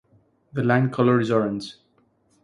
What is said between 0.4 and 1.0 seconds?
The line